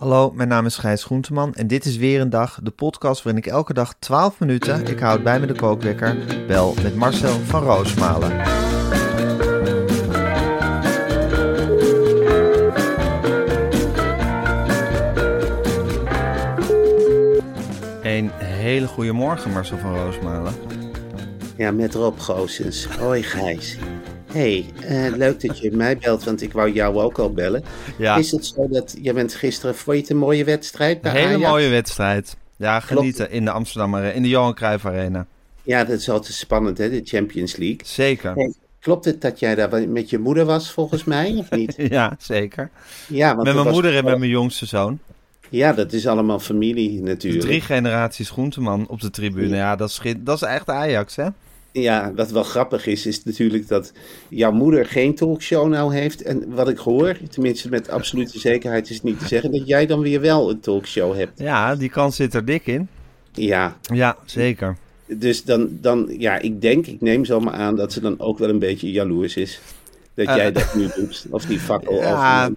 [0.00, 3.42] Hallo, mijn naam is Gijs Groenteman en dit is weer een dag, de podcast waarin
[3.42, 7.62] ik elke dag 12 minuten, ik houd bij me de kookwekker, bel met Marcel van
[7.62, 8.30] Roosmalen.
[18.02, 20.54] Een hele goede morgen, Marcel van Roosmalen.
[21.56, 22.86] Ja, met Rob Goossens.
[22.86, 23.78] Hoi Gijs.
[24.32, 27.64] Hey, eh, leuk dat je mij belt, want ik wou jou ook al bellen.
[27.98, 28.16] Ja.
[28.16, 31.16] Is het zo dat je bent gisteren, vond je het een mooie wedstrijd bij Een
[31.16, 31.50] hele Ajax?
[31.50, 32.36] mooie wedstrijd.
[32.56, 35.26] Ja, genieten in de Amsterdam Arena, in de Johan Cruijff Arena.
[35.62, 37.80] Ja, dat is altijd spannend hè, de Champions League.
[37.84, 38.34] Zeker.
[38.34, 41.74] Hey, klopt het dat jij daar met je moeder was volgens mij, of niet?
[41.88, 42.70] Ja, zeker.
[43.08, 44.98] Ja, want Met mijn moeder en met mijn jongste zoon.
[45.48, 47.44] Ja, dat is allemaal familie natuurlijk.
[47.44, 49.56] Drie generaties Groenteman op de tribune.
[49.56, 51.26] Ja, dat is, dat is echt Ajax, hè?
[51.72, 53.92] Ja, wat wel grappig is, is natuurlijk dat
[54.28, 56.22] jouw moeder geen talkshow nou heeft.
[56.22, 59.86] En wat ik hoor, tenminste met absolute zekerheid is het niet te zeggen, dat jij
[59.86, 61.38] dan weer wel een talkshow hebt.
[61.40, 62.88] Ja, die kans zit er dik in.
[63.32, 64.76] Ja, Ja, zeker.
[65.06, 68.48] dus dan, dan, ja, ik denk, ik neem zomaar aan dat ze dan ook wel
[68.48, 69.60] een beetje jaloers is.
[70.14, 70.36] Dat Eh.
[70.36, 71.94] jij dat nu doet, of die fakkel.
[71.94, 72.50] Ja,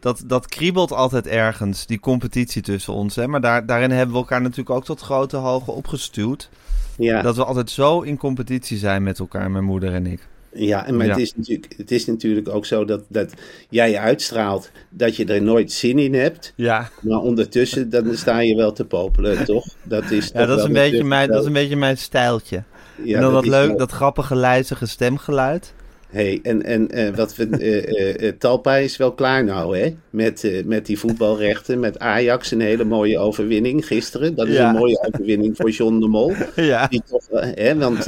[0.00, 3.16] dat, dat kriebelt altijd ergens, die competitie tussen ons.
[3.16, 3.26] Hè?
[3.28, 6.48] Maar daar, daarin hebben we elkaar natuurlijk ook tot grote hoogte opgestuwd.
[6.96, 10.26] ja, Dat we altijd zo in competitie zijn met elkaar, mijn moeder en ik.
[10.52, 13.32] ja, en maar Het, is natuurlijk, het is natuurlijk ook zo dat, dat
[13.68, 16.52] jij uitstraalt dat je er nooit zin in hebt.
[16.56, 19.66] Ja, Maar ondertussen, dan sta je wel te popelen, toch?
[19.82, 22.62] Dat is, ja dat, is een beetje mijn, dat is een beetje mijn stijltje.
[23.04, 25.74] ja, en dan dat, leuk, wel- dat grappige, lijzige stemgeluid.
[26.16, 29.94] Hey, en en eh, wat we, eh, eh, Talpa is wel klaar nou, hè?
[30.10, 34.34] Met, met die voetbalrechten, met Ajax, een hele mooie overwinning gisteren.
[34.34, 34.68] Dat is Ja.
[34.68, 36.32] een mooie overwinning voor John de Mol.
[36.56, 38.06] Ja, Die toch, hè, want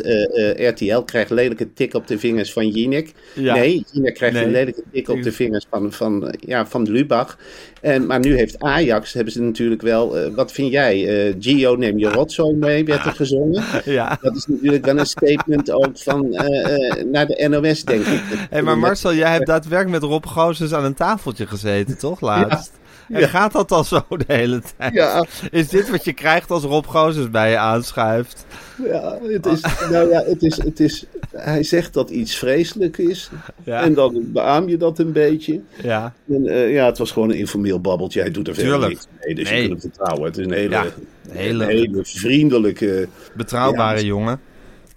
[0.57, 3.13] RTL krijgt lelijke tik op de vingers van Jinek.
[3.35, 3.55] Ja.
[3.55, 4.45] Nee, Jinek krijgt Nee.
[4.45, 7.39] een lelijke tik op de vingers van, van, ja, van Lubach.
[7.81, 11.27] En, maar nu heeft Ajax, hebben ze natuurlijk wel, eh, wat vind jij?
[11.29, 13.65] Eh, Gio neem je rotzooi mee, werd er gezongen.
[13.85, 14.19] ja.
[14.21, 18.23] Dat is natuurlijk wel een statement ook van, eh, naar de NOS, denk ik.
[18.51, 22.78] Hey, maar Marcel, jij hebt daadwerkelijk met Rob Goossens aan een tafeltje gezeten, toch, laatst?
[23.09, 24.93] En gaat dat al zo de hele tijd?
[24.95, 28.47] Ja, Is dit wat je krijgt als Rob Goossens bij je aanschuift?
[28.85, 29.61] ja, het is,
[29.91, 31.05] nou ja, het is, het is,
[31.37, 33.31] hij zegt dat iets vreselijk is.
[33.65, 33.83] Ja.
[33.83, 35.61] En dan beaam je dat een beetje.
[35.83, 38.21] Ja, En, eh, ja, het was gewoon een informeel babbeltje.
[38.21, 38.93] Hij doet er verder Tuurlijk.
[38.93, 39.63] niks mee, dus Nee.
[39.63, 40.25] je kunt hem vertrouwen.
[40.29, 43.09] Het is een hele, Ja, een hele- hele, vriendelijke...
[43.37, 44.41] betrouwbare Ja, jongen.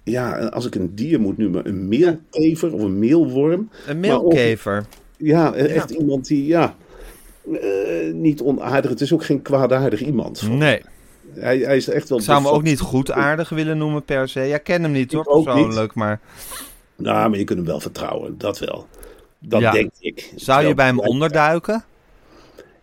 [0.04, 3.70] Ja, als ik een dier moet noemen, een meelkever of een meelworm.
[3.86, 4.84] Een meelkever.
[5.16, 6.74] Ja, echt iemand die, ja,
[7.44, 8.90] eh, niet onaardig.
[8.90, 10.48] Het is ook geen kwaadaardig iemand.
[10.48, 10.82] Nee,
[11.34, 12.18] Hij, hij is echt wel...
[12.18, 14.40] ik zou hem ook niet goedaardig willen noemen per se.
[14.40, 15.94] Ja, ik ken hem niet hoor, persoonlijk.
[15.94, 16.20] Maar
[16.96, 18.86] Nou, maar je kunt hem wel vertrouwen, dat wel.
[19.38, 19.70] Dat Ja.
[19.72, 20.32] denk ik.
[20.36, 21.84] zou je bij hem onderduiken?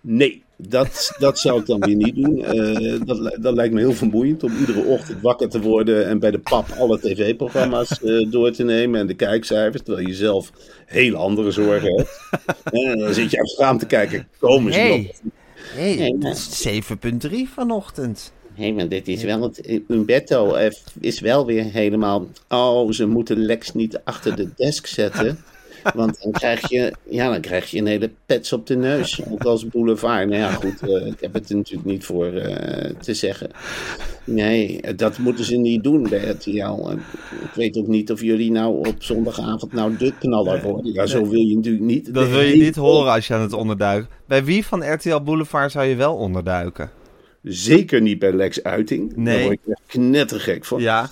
[0.02, 2.44] Nee, dat, dat zou ik dan weer niet doen.
[2.44, 6.32] Eh, dat, dat lijkt me heel vermoeiend om iedere ochtend wakker te worden en bij
[6.32, 10.52] de pap alle tv-programma's eh, door te nemen en de kijkcijfers, terwijl je zelf
[10.86, 12.20] hele andere zorgen hebt.
[12.90, 14.98] En dan zit je aan het raam te kijken, komen ze Hey.
[14.98, 15.32] nog?
[15.76, 16.80] Nee, dat nee.
[16.80, 18.34] is 7.3 vanochtend.
[18.54, 19.82] Hé, maar dit is wel het.
[19.88, 22.28] Umberto eh, is wel weer helemaal.
[22.50, 25.38] Oh, ze moeten Lex niet achter de desk zetten.
[25.96, 29.22] Want dan krijg je, ja, dan krijg je een hele pets op de neus.
[29.30, 30.30] Ook als boulevard.
[30.30, 33.50] Nou ja, goed, eh, ik heb het er natuurlijk niet voor eh, te zeggen.
[34.24, 36.90] Nee, eh, dat moeten ze niet doen bij RTL.
[37.30, 40.94] Ik weet ook niet of jullie nou op zondagavond nou de knaller worden.
[40.94, 42.14] Ja, zo wil je natuurlijk niet.
[42.14, 44.10] Dat wil je niet horen als je aan het onderduiken.
[44.26, 46.92] Bij wie van RTL Boulevard zou je wel onderduiken?
[47.44, 49.16] Zeker niet bij Lex Uiting.
[49.16, 49.36] Nee.
[49.36, 50.82] Daar word ik echt knettergek van.
[50.82, 51.10] Ja,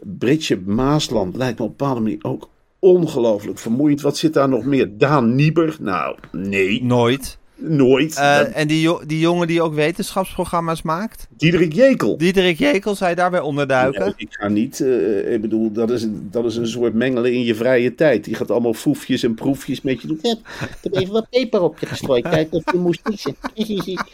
[0.00, 2.48] Britje Maasland lijkt me op een bepaalde manier ook
[2.78, 4.00] ongelooflijk vermoeiend.
[4.00, 4.98] Wat zit daar nog meer?
[4.98, 5.76] Daan Nieber?
[5.80, 7.38] Nou, nee, Nooit.
[7.58, 8.16] Nooit.
[8.16, 11.26] Eh, Dat- en die, jo- die jongen die ook wetenschapsprogramma's maakt?
[11.36, 12.16] Diederik Jekel.
[12.18, 14.00] Diederik Jekel, zou je daarbij onderduiken?
[14.04, 17.32] Nee, ik ga niet, eh, ik bedoel, dat is, een, dat is een soort mengelen
[17.32, 18.24] in je vrije tijd.
[18.24, 20.18] Die gaat allemaal foefjes en proefjes met je doen.
[20.22, 20.38] Ik
[20.82, 22.28] heb even wat peper op je gestrooid.
[22.28, 23.36] Kijk of je moest kiezen.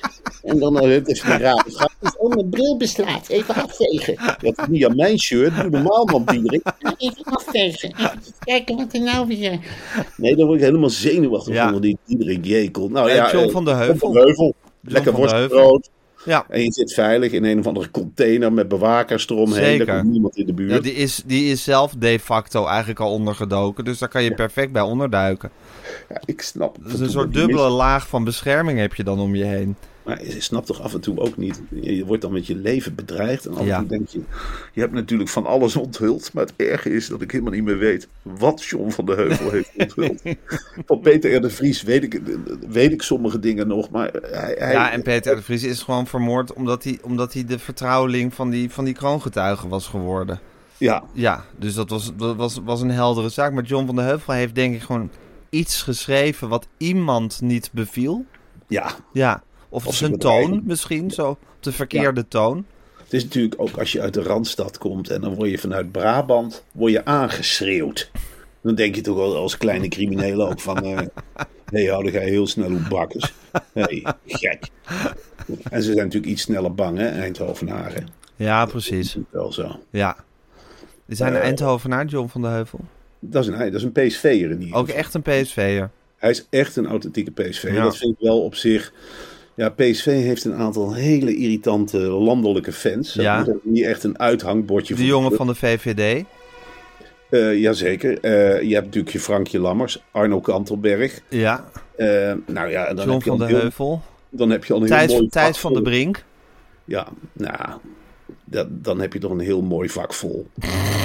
[0.44, 1.92] En dan uh, het is een rare grap.
[2.00, 3.28] Dus oh, mijn bril beslaat.
[3.28, 4.16] Even afvegen.
[4.40, 5.56] Dat is niet aan mijn shirt.
[5.56, 6.62] Doe normaal man, Diederik.
[6.98, 7.92] Even afvegen.
[7.96, 9.58] Even kijken wat er nou weer...
[10.16, 11.70] Nee, dan word ik helemaal zenuwachtig Ja.
[11.72, 12.88] van die Diederik Jekel.
[12.88, 13.96] Nou ja, John eh, van de Heuvel.
[13.96, 14.54] van de Heuvel.
[14.80, 15.90] Lekker worstbrood.
[16.24, 16.46] Ja.
[16.48, 19.64] En je zit veilig in een of andere container met bewakers eromheen.
[19.64, 19.98] Zeker.
[19.98, 20.70] Komt niemand in de buurt.
[20.70, 23.84] Ja, die, is, die is zelf de facto eigenlijk al ondergedoken.
[23.84, 25.50] Dus daar kan je perfect bij onderduiken.
[26.08, 29.44] Ja, ik snap Dus een soort dubbele laag van bescherming heb je dan om je
[29.44, 29.76] heen.
[30.04, 31.62] Maar je snapt toch af en toe ook niet.
[31.70, 33.46] Je je wordt dan met je leven bedreigd.
[33.46, 33.78] En af en Ja.
[33.78, 34.20] toe denk je.
[34.72, 36.32] Je hebt natuurlijk van alles onthuld.
[36.32, 38.08] Maar het erge is dat ik helemaal niet meer weet.
[38.22, 40.22] wat John van de Heuvel heeft onthuld.
[40.86, 41.40] van Peter R.
[41.40, 42.20] de Vries weet ik,
[42.68, 43.90] weet ik sommige dingen nog.
[43.90, 44.54] Maar hij.
[44.58, 45.36] hij Ja, en Peter R.
[45.36, 48.94] de Vries is gewoon vermoord omdat hij, omdat hij de vertrouweling van die, van die
[48.94, 50.40] kroongetuige was geworden.
[50.78, 53.52] ja, Ja, dus dat was, dat was, was een heldere zaak.
[53.52, 55.10] Maar John van de Heuvel heeft denk ik gewoon
[55.50, 58.24] iets geschreven wat iemand niet beviel.
[58.68, 58.90] ja.
[59.12, 59.42] Ja,
[59.74, 62.66] of, Of zijn toon misschien, zo de verkeerde toon.
[63.04, 65.10] Het is natuurlijk ook als je uit de Randstad komt.
[65.10, 66.64] en dan word je vanuit Brabant.
[66.72, 68.10] word je aangeschreeuwd.
[68.60, 70.82] Dan denk je toch wel als kleine crimineel ook van.
[71.70, 73.32] nee, hou, dan ga je heel snel op bakkers.
[73.72, 74.68] hey, gek.
[75.70, 78.08] En ze zijn natuurlijk iets sneller bang, hè, Eindhovenaren.
[78.36, 79.16] Ja, precies.
[79.30, 79.80] Wel zo.
[79.90, 80.16] Ja.
[81.06, 82.80] Is hij een Eh, Eindhovenaar, John van de Heuvel?
[83.20, 85.00] Dat is een, dat is een PSV'er in ieder Ook geval.
[85.00, 85.90] echt een PSV'er.
[86.16, 87.70] Hij is echt een authentieke PSV.
[87.72, 87.82] Ja.
[87.82, 88.92] Dat vind ik wel op zich.
[89.56, 93.12] Ja, PSV heeft een aantal hele irritante landelijke fans.
[93.12, 93.40] Dat Ja.
[93.40, 94.94] is ook niet echt een uithangbordje.
[94.94, 96.24] De jongen van de VVD.
[97.30, 98.20] Eh, jazeker.
[98.20, 101.20] Eh, je hebt natuurlijk je Frankje Lammers, Arno Kantelberg.
[101.28, 101.64] Ja,
[101.96, 104.02] Eh, nou ja, dan John heb je van de heel, Heuvel.
[104.30, 105.82] Dan heb je al een heel Thijs, mooi Thijs van de.
[105.82, 106.24] Brink.
[106.84, 107.70] Ja, nou,
[108.44, 110.46] dat, dan heb je toch een heel mooi vak vol.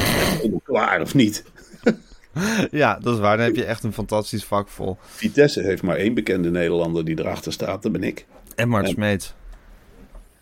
[0.63, 1.43] Klaar of niet?
[2.71, 3.37] Ja, dat is waar.
[3.37, 4.97] Dan heb je echt een fantastisch vak vol.
[5.01, 7.83] Vitesse heeft maar één bekende Nederlander die erachter staat.
[7.83, 8.25] Dat ben ik.
[8.55, 9.33] En Mart Smeets.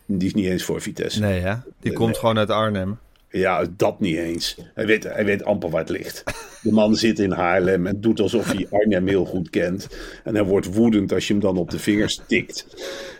[0.05, 1.19] Die is niet eens voor Vitesse.
[1.19, 1.53] Nee, hè?
[1.79, 2.19] Die komt nee.
[2.19, 2.99] gewoon uit Arnhem.
[3.29, 4.57] Ja, dat niet eens.
[4.73, 6.23] Hij weet, hij weet amper waar het ligt.
[6.61, 9.87] De man zit in Haarlem en doet alsof hij Arnhem heel goed kent.
[10.23, 12.65] En hij wordt woedend als je hem dan op de vingers tikt.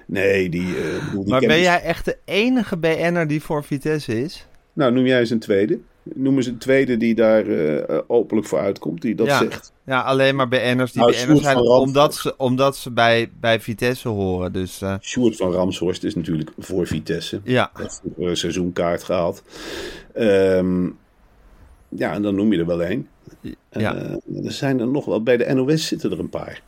[0.05, 0.73] Nee, die...
[1.05, 4.47] bedoel, die Maar ben jij echt de enige BN'er die voor Vitesse is?
[4.73, 5.79] Nou, noem jij eens een tweede.
[6.15, 9.37] Noem eens een tweede die daar eh, openlijk voor uitkomt, die dat ja.
[9.37, 9.73] zegt.
[9.85, 14.07] Ja, alleen maar BN'ers die Nou, BN'ers zijn omdat ze, omdat ze bij, bij Vitesse
[14.07, 14.53] horen.
[14.53, 17.41] Dus eh, Sjoerd van Ramshorst is natuurlijk voor Vitesse.
[17.43, 19.43] ja, heeft een seizoenkaart gehaald.
[20.13, 20.85] Ehm,
[21.89, 23.07] ja, en dan noem je er wel één.
[23.71, 23.95] ja.
[23.95, 25.23] Eh, er zijn er nog wel.
[25.23, 26.61] Bij de NOS zitten er een paar.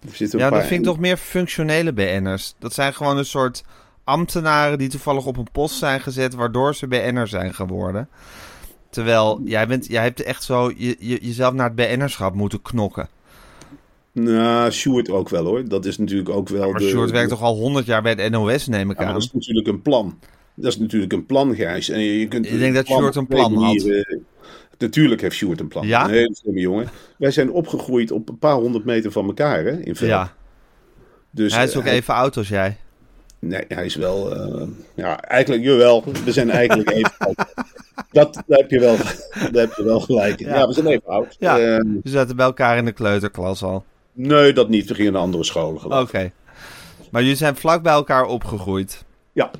[0.00, 2.54] Er zitten een ja paar dat vind ik toch meer functionele BN'ers.
[2.58, 3.64] Dat zijn gewoon een soort
[4.04, 6.34] ambtenaren die toevallig op een post zijn gezet...
[6.34, 8.08] waardoor ze BN'er zijn geworden.
[8.90, 13.08] Terwijl jij, bent, jij hebt echt zo je, je, jezelf naar het BN'erschap moeten knokken.
[14.12, 15.68] Nou, Sjoerd ook wel hoor.
[15.68, 16.88] Dat is natuurlijk ook wel Maar de...
[16.88, 19.12] Sjoerd werkt toch al honderd jaar bij het NOS, neem ik Ja, maar aan.
[19.12, 20.18] dat is natuurlijk een plan.
[20.54, 21.88] Dat is natuurlijk een plan, Gijs.
[21.88, 24.04] En je, je kunt Ik denk dat Sjoerd een plan had.
[24.78, 25.86] Natuurlijk heeft Sjoerd een plan.
[25.86, 26.04] Ja?
[26.04, 26.88] Een hele slimme jongen.
[27.18, 30.10] Wij zijn opgegroeid op een paar honderd meter van elkaar, hè, in Velp.
[30.10, 30.34] Ja,
[31.30, 32.76] Dus, hij is eh, ook even oud als jij.
[33.48, 34.34] Nee, hij is wel...
[34.36, 36.04] eh, ja, eigenlijk, jawel.
[36.24, 37.44] We zijn eigenlijk even oud.
[38.10, 38.96] Dat, daar, heb je wel,
[39.52, 40.38] daar heb je wel gelijk.
[40.40, 40.54] Ja.
[40.54, 41.36] Ja, we zijn even oud.
[41.38, 41.58] Ja.
[41.58, 43.84] Eh, We zaten bij elkaar in de kleuterklas al.
[44.12, 44.88] nee, dat niet.
[44.88, 46.00] We gingen naar andere scholen.
[46.00, 46.30] Oké.
[47.10, 49.04] Maar jullie zijn vlak bij elkaar opgegroeid.
[49.32, 49.50] Ja.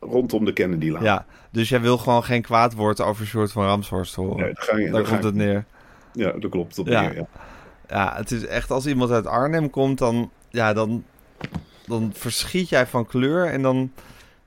[0.00, 1.02] Rondom de Kennedy-laan.
[1.02, 1.24] Ja.
[1.50, 4.36] Dus jij wil gewoon geen kwaad woord over Sjoerd van Ramshorst horen.
[4.36, 5.64] Nee, daar ga je- Daar daar komt het neer.
[6.12, 6.78] Ja, dat klopt.
[6.78, 7.00] Op Ja.
[7.00, 7.26] neer, ja.
[7.88, 11.04] Ja, het is echt als iemand uit Arnhem komt, dan, ja, dan,
[11.86, 13.90] dan verschiet jij van kleur en dan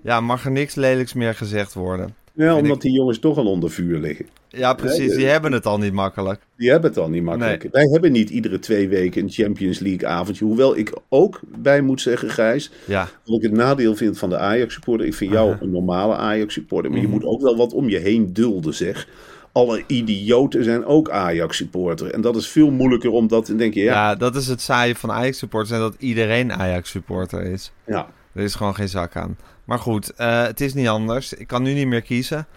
[0.04, 2.14] ja, mag er niks lelijks meer gezegd worden.
[2.34, 4.26] Ja, omdat ik- die jongens toch al onder vuur liggen.
[4.48, 5.16] Ja, precies.
[5.16, 6.42] Die hebben het al niet makkelijk.
[6.58, 7.62] Die hebben het al niet makkelijk.
[7.64, 7.72] Nee.
[7.72, 10.46] Wij hebben niet iedere twee weken een Champions League avondje.
[10.46, 14.38] Hoewel ik ook bij moet zeggen, Gijs, Ja, wat ik het nadeel vind van de
[14.38, 15.06] Ajax supporter.
[15.08, 17.08] Ik vind jou een normale Ajax supporter, maar Mhm.
[17.08, 19.08] je moet ook wel wat om je heen dulden, zeg.
[19.52, 22.12] Alle idioten zijn ook Ajax supporter.
[22.14, 23.94] En dat is veel moeilijker omdat, dan denk je, ja.
[23.94, 27.72] ja, dat is het saaie van Ajax-supporters en dat iedereen Ajax-supporter is.
[27.86, 28.08] ja.
[28.34, 29.38] Er is gewoon geen zak aan.
[29.66, 31.34] Maar goed, eh, het is niet anders.
[31.34, 32.48] Ik kan nu niet meer kiezen.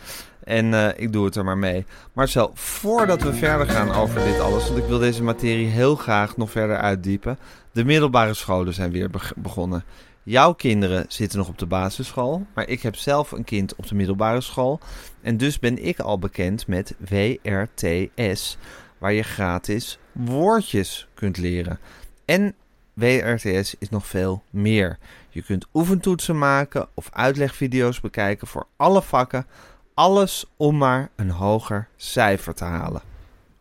[0.44, 1.84] En eh, ik doe het er maar mee.
[2.12, 6.37] Marcel, voordat we verder gaan over dit alles, want ik wil deze materie heel graag
[6.37, 7.38] nog verder uitdiepen.
[7.72, 9.84] De middelbare scholen zijn weer beg- begonnen.
[10.24, 13.94] Jouw kinderen zitten nog op de basisschool, maar ik heb zelf een kind op de
[13.94, 14.80] middelbare school.
[15.20, 18.56] En dus ben ik al bekend met WRTS,
[18.98, 21.78] waar je gratis woordjes kunt leren.
[22.24, 22.54] En
[22.92, 24.98] WRTS is nog veel meer.
[25.30, 29.46] Je kunt oefentoetsen maken of uitlegvideo's bekijken voor alle vakken.
[29.94, 33.02] Alles om maar een hoger cijfer te halen.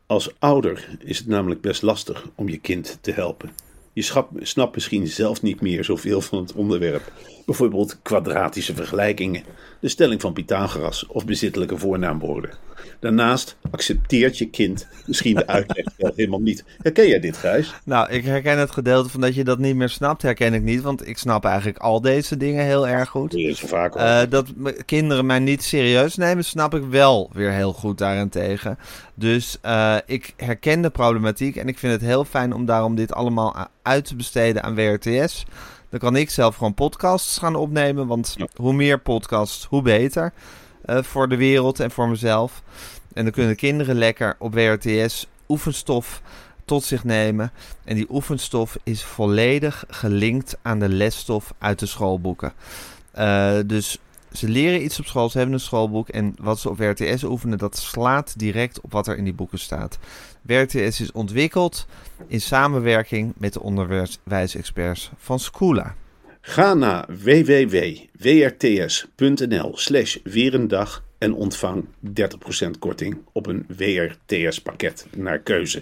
[0.05, 3.51] Als ouder is het namelijk best lastig om je kind te helpen.
[3.93, 4.01] Je
[4.41, 7.11] snapt misschien zelf niet meer zoveel van het onderwerp.
[7.45, 9.43] Bijvoorbeeld kwadratische vergelijkingen,
[9.79, 12.51] de stelling van Pythagoras of bezittelijke voornaamwoorden.
[12.99, 16.63] Daarnaast accepteert je kind misschien de uitleg wel helemaal niet.
[16.77, 17.73] Herken jij dit, Gijs?
[17.83, 20.81] Nou, ik herken het gedeelte van dat je dat niet meer snapt, herken ik niet.
[20.81, 23.31] Want ik snap eigenlijk al deze dingen heel erg goed.
[23.31, 24.05] Dat is vaak al.
[24.05, 24.47] Eh, dat
[24.85, 28.77] kinderen mij niet serieus nemen, snap ik wel weer heel goed daarentegen.
[29.15, 33.13] Dus eh, ik herken de problematiek en ik vind het heel fijn om daarom dit
[33.13, 35.45] allemaal uit te besteden aan WRTS.
[35.89, 38.47] Dan kan ik zelf gewoon podcasts gaan opnemen, want Ja.
[38.55, 40.33] hoe meer podcasts, hoe beter.
[40.85, 42.61] Eh, voor de wereld en voor mezelf.
[43.13, 46.21] En dan kunnen kinderen lekker op WRTS oefenstof
[46.65, 47.51] tot zich nemen.
[47.83, 52.53] En die oefenstof is volledig gelinkt aan de lesstof uit de schoolboeken.
[53.11, 53.97] Eh, dus
[54.31, 56.09] ze leren iets op school, ze hebben een schoolboek.
[56.09, 59.59] En wat ze op WRTS oefenen, dat slaat direct op wat er in die boeken
[59.59, 59.99] staat.
[60.41, 61.85] WRTS is ontwikkeld
[62.27, 65.95] in samenwerking met de onderwijsexperts van Schoola.
[66.41, 68.11] Ga naar www.wrts.nl
[69.73, 72.11] slash weer een dag en ontvang 30%
[72.79, 75.81] korting op een WRTS pakket naar keuze.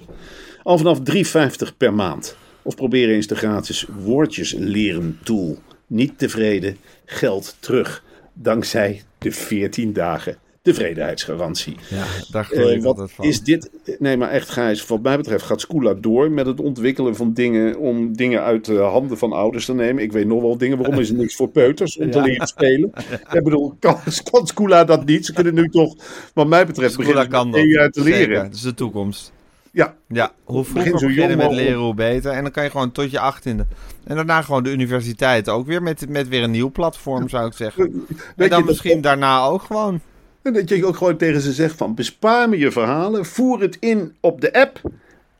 [0.63, 2.37] Al vanaf 3,50 per maand.
[2.61, 5.59] Of probeer eens de gratis woordjes leren tool.
[5.87, 8.03] Niet tevreden, geld terug.
[8.33, 11.75] Dankzij de 14 dagen tevredenheidsgarantie.
[11.89, 13.25] Ja, daar Eh, geloof ik wat altijd van.
[13.25, 13.69] is dit?
[13.99, 17.77] Nee, maar echt, Gijs, wat mij betreft gaat Skoola door met het ontwikkelen van dingen
[17.77, 20.03] om dingen uit de handen van ouders te nemen.
[20.03, 20.77] Ik weet nog wel dingen.
[20.77, 22.91] Waarom is er niks voor peuters om te leren spelen?
[23.33, 23.97] Ik bedoel, kan,
[24.31, 25.25] kan Skoola dat niet?
[25.25, 25.95] Ze kunnen nu toch,
[26.33, 27.93] wat mij betreft, Schoola beginnen kan dat.
[27.93, 28.43] te Zeker, leren.
[28.43, 29.31] dat is de toekomst.
[29.71, 32.31] Ja, Ja, hoe vroeger Begin beginnen met leren, hoe beter.
[32.31, 33.65] En dan kan je gewoon tot je achttiende.
[34.03, 37.53] En daarna gewoon de universiteit ook weer met, met weer een nieuw platform, zou ik
[37.53, 38.05] zeggen.
[38.35, 39.99] En dan misschien daarna ook gewoon.
[40.41, 43.77] En dat je ook gewoon tegen ze zegt van bespaar me je verhalen, voer het
[43.79, 44.81] in op de app.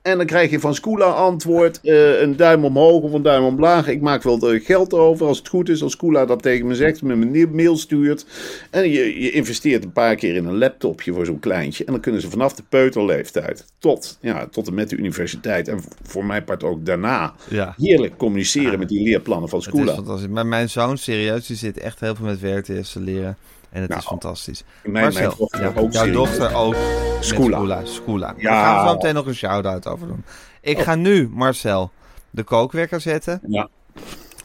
[0.01, 3.87] En dan krijg je van Skoola antwoord, eh, een duim omhoog of een duim omlaag.
[3.87, 5.83] Ik maak wel geld over als het goed is.
[5.83, 8.25] Als Skoola dat tegen me zegt, me een mail stuurt.
[8.69, 11.85] En je, je investeert een paar keer in een laptopje voor zo'n kleintje.
[11.85, 15.67] En dan kunnen ze vanaf de peuterleeftijd tot, ja, tot en met de universiteit.
[15.67, 17.73] En voor mijn part ook daarna Ja.
[17.77, 19.93] heerlijk communiceren met die leerplannen van Het is Skoola.
[19.95, 20.27] fantastisch.
[20.29, 23.37] Maar mijn zoon, serieus, die zit echt heel veel met WRTS te leren.
[23.71, 24.63] En het Nou, is fantastisch.
[24.83, 26.75] mijn- mijn Marcel, dochter ja, ook jouw dochter ook.
[27.19, 27.57] Schoola.
[27.57, 27.85] Schoola.
[27.85, 28.33] Schoola.
[28.37, 28.49] Ja.
[28.51, 30.23] Daar gaan we zo meteen nog een shout-out over doen.
[30.61, 30.83] Ik Oh.
[30.83, 31.91] ga nu, Marcel,
[32.29, 33.39] de kookwekker zetten.
[33.47, 33.67] Ja.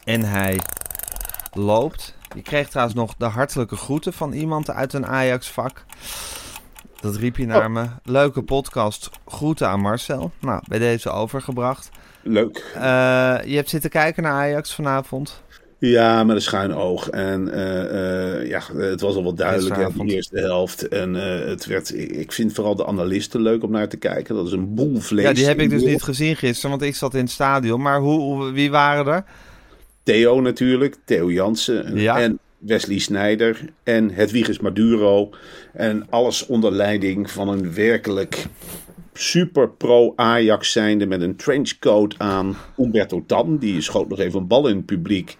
[0.03, 0.59] En hij
[1.53, 2.15] loopt.
[2.35, 5.83] Je kreeg trouwens nog de hartelijke groeten van iemand uit een Ajax-vak.
[6.99, 7.71] Dat riep je naar Oh.
[7.71, 7.85] me.
[8.03, 9.09] Leuke podcast.
[9.27, 10.31] Groeten aan Marcel.
[10.39, 11.89] Nou, bij deze overgebracht.
[12.21, 12.71] Leuk.
[12.75, 12.81] Eh,
[13.45, 15.41] je hebt zitten kijken naar Ajax vanavond.
[15.89, 17.09] Ja, met een schuin oog.
[17.09, 20.87] En eh, eh, ja, het was al wel duidelijk in de eerste helft.
[20.87, 24.35] En eh, het werd, ik vind vooral de analisten leuk om naar te kijken.
[24.35, 25.25] Dat is een boel vlees.
[25.25, 27.81] Ja, die heb ik dus niet gezien gisteren, want ik zat in het stadion.
[27.81, 29.23] Maar hoe, hoe- wie waren er?
[30.03, 31.97] Theo natuurlijk, Theo Jansen.
[31.97, 32.19] Ja.
[32.19, 33.59] En Wesley Snijder.
[33.83, 35.29] En Hedwiges Maduro.
[35.73, 38.45] En alles onder leiding van een werkelijk
[39.19, 42.55] super pro Ajax zijnde met een trenchcoat aan.
[42.77, 45.37] Umberto Tan, die schoot nog even een bal in het publiek.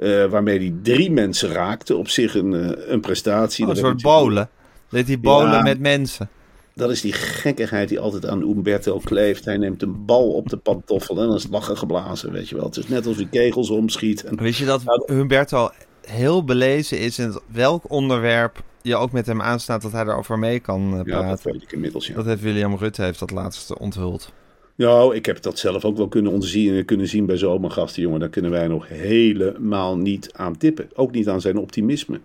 [0.00, 1.96] eh, waarmee hij drie mensen raakte.
[1.96, 3.64] Op zich een, eh, een prestatie.
[3.64, 4.48] Oh, een soort bolen.
[4.90, 5.62] Deed hij bolen Ja.
[5.62, 6.28] met mensen.
[6.74, 9.44] Dat is die gekkigheid die altijd aan Umberto kleeft.
[9.44, 12.54] Hij neemt een bal op de pantoffel en dan is het lachen geblazen, weet je
[12.56, 12.64] wel.
[12.64, 14.24] Het is net alsof hij kegels omschiet.
[14.24, 15.70] En Wist je dat Humberto
[16.06, 20.60] heel belezen is in welk onderwerp je ook met hem aanstaat dat hij erover mee
[20.60, 21.52] kan eh, ja, dat praten?
[21.52, 22.14] weet ik inmiddels, ja.
[22.14, 24.32] Dat heeft William Rutte heeft dat laatst onthuld.
[24.74, 28.20] Ja, ik heb dat zelf ook wel kunnen ontzien, kunnen zien bij zomergasten, jongen.
[28.20, 30.90] Daar kunnen wij nog helemaal niet aan tippen.
[30.94, 32.20] Ook niet aan zijn optimisme.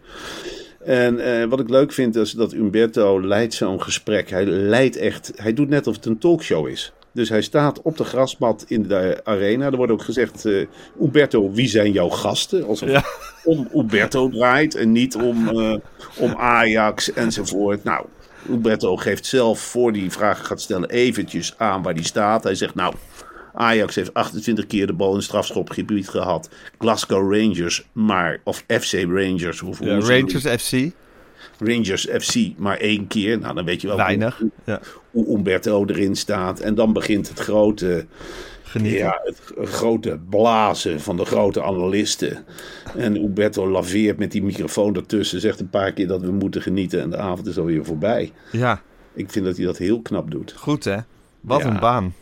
[0.84, 4.30] En eh, wat ik leuk vind is dat Umberto leidt zo'n gesprek.
[4.30, 6.94] Hij leidt echt, hij doet net of het een talkshow is.
[7.14, 9.66] Dus hij staat op de grasmat in de arena.
[9.66, 10.66] Er wordt ook gezegd, eh
[11.02, 12.66] Umberto, wie zijn jouw gasten?
[12.68, 13.04] Alsof Ja.
[13.44, 15.76] Om Umberto draait en niet om, eh,
[16.18, 17.84] om Ajax enzovoort.
[17.84, 18.06] Nou,
[18.50, 22.44] Umberto geeft zelf, voor die vragen gaat stellen, eventjes aan waar hij staat.
[22.44, 22.94] Hij zegt, nou,
[23.54, 26.50] Ajax heeft 28 keer de bal in strafschopgebied gehad.
[26.78, 29.62] Glasgow Rangers, maar, of FC Rangers.
[29.80, 30.92] Ja, ze Rangers FC.
[31.60, 33.40] Rangers FC maar één keer.
[33.40, 34.42] Nou, dan weet je wel Weinig.
[34.66, 34.80] hoe,
[35.12, 36.60] hoe Umberto erin staat.
[36.60, 38.06] En dan begint het grote,
[38.72, 38.98] Genieten.
[39.00, 42.46] ja, het grote blazen van de grote analisten.
[42.98, 45.40] En Umberto laveert met die microfoon ertussen.
[45.42, 47.02] Zegt een paar keer dat we moeten genieten.
[47.02, 48.32] En de avond is alweer voorbij.
[48.52, 48.82] ja,
[49.14, 50.54] Ik vind dat hij dat heel knap doet.
[50.58, 50.98] goed hè.
[51.42, 51.68] Wat Ja.
[51.68, 52.14] een baan.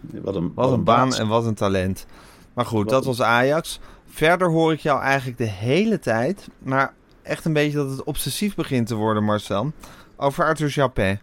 [0.00, 2.06] Wat een, Wat een baan en wat een talent.
[2.54, 3.80] Maar goed, Wat dat was Ajax.
[4.08, 8.54] Verder hoor ik jou eigenlijk de hele tijd, maar echt een beetje dat het obsessief
[8.54, 9.72] begint te worden, Marcel,
[10.16, 11.18] over Arthur Japin.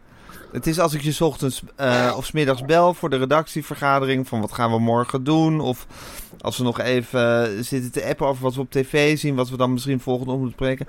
[0.54, 4.28] Het is als ik je 's ochtends eh, of 's middags bel voor de redactievergadering
[4.28, 5.60] van wat gaan we morgen doen.
[5.60, 5.88] Of
[6.42, 9.58] als we nog even zitten te appen over wat we op tv zien, wat we
[9.58, 10.88] dan misschien volgende op moeten spreken.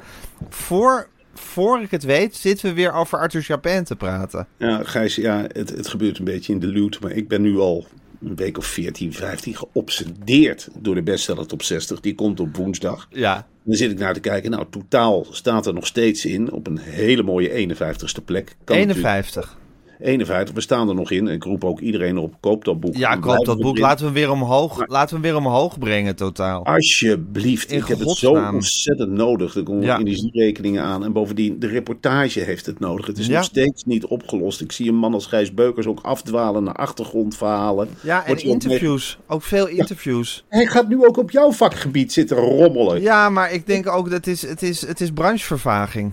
[0.49, 4.47] Voor, voor ik het weet, zitten we weer over Arthur Japin te praten.
[4.57, 6.99] Ja, Gijs, ja, het, het gebeurt een beetje in de luwte.
[7.03, 7.87] Maar ik ben nu al
[8.25, 12.01] een week of 14, 15 geobsedeerd door de bestseller top 60.
[12.01, 13.09] Die komt op woensdag.
[13.11, 14.51] Ja, Dan zit ik naar te kijken.
[14.51, 18.57] Nou, totaal staat er nog steeds in op een hele mooie 51ste plek.
[18.65, 19.59] Kan natuurlijk- 51.
[20.01, 21.29] 51, we staan er nog in.
[21.29, 22.97] Ik roep ook iedereen op, koop dat boek.
[22.97, 23.79] Ja, koop dat boek.
[23.79, 26.65] Laten we hem weer omhoog, laten we hem weer omhoog brengen totaal.
[26.67, 29.55] Alsjeblieft, In ik heb het zo ontzettend nodig.
[29.55, 29.99] Er komen Ja.
[29.99, 31.05] energierekeningen aan.
[31.05, 33.07] En bovendien, de reportage heeft het nodig.
[33.07, 33.35] Het is Ja.
[33.37, 34.61] nog steeds niet opgelost.
[34.61, 37.89] Ik zie een man als Gijs Beukers ook afdwalen naar achtergrondverhalen.
[38.03, 39.19] Ja, en ook interviews.
[39.27, 40.45] Ook veel interviews.
[40.49, 43.01] Hij gaat nu ook op jouw vakgebied zitten rommelen.
[43.03, 46.13] Ja, maar ik denk ook dat het is, het is, het is branchevervaging.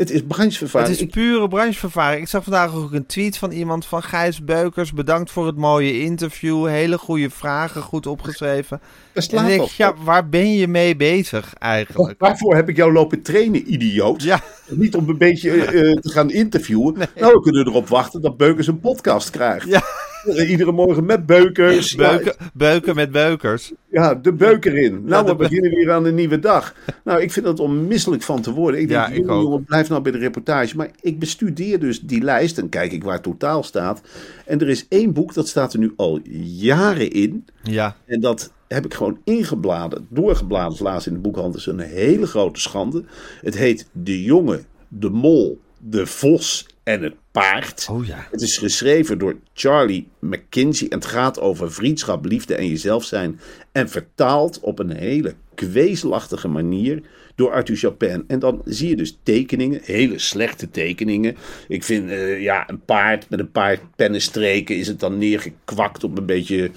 [0.00, 0.90] Het is branchevervaring.
[0.90, 2.22] Het is pure branchevervaging.
[2.22, 4.92] Ik zag vandaag ook een tweet van iemand van Gijs Beukers.
[4.92, 6.66] Bedankt voor het mooie interview.
[6.66, 8.80] Hele goede vragen, goed opgeschreven.
[9.12, 9.70] En denk op.
[9.70, 12.14] ja, waar ben je mee bezig eigenlijk?
[12.20, 14.22] Waarvoor heb ik jou lopen trainen, idioot?
[14.22, 16.94] Ja, Niet om een beetje eh, eh, te gaan interviewen.
[17.16, 19.68] Nou, we kunnen erop wachten dat Beukers een podcast krijgt.
[19.68, 19.82] ja.
[20.24, 21.94] Eh, Iedere morgen met Beukers.
[21.94, 23.72] Beuken, beuken met beukers.
[23.90, 25.04] Ja, de beuker in.
[25.04, 26.74] Nou, we beginnen weer aan een nieuwe dag.
[27.04, 28.80] Nou, ik vind dat onmisselijk van te worden.
[28.80, 30.76] Ik denk, Ja, ik jongen, blijf nou bij de reportage.
[30.76, 34.00] Maar ik bestudeer dus die lijst en kijk ik waar totaal staat.
[34.46, 37.44] En er is één boek, dat staat er nu al jaren in.
[37.62, 41.52] Ja, En dat heb ik gewoon ingebladen, doorgebladerd laatst in de boekhandel.
[41.52, 43.04] Dat is een hele grote schande.
[43.40, 47.86] Het heet De Jongen, De Mol, De Vos en het Paard.
[47.90, 48.26] oh ja.
[48.30, 53.40] Het is geschreven door Charlie McKinsey en het gaat over vriendschap, liefde en jezelf zijn.
[53.72, 57.02] En vertaald op een hele kwezelachtige manier
[57.34, 58.24] door Arthur Chapin.
[58.26, 61.36] En dan zie je dus tekeningen, hele slechte tekeningen.
[61.68, 66.18] Ik vind, eh, ja, een paard met een paar pennenstreken is het dan neergekwakt op
[66.18, 66.70] een beetje